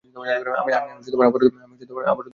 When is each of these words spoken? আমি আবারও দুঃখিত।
আমি 0.61 0.71
আবারও 0.73 1.39
দুঃখিত। 1.43 1.89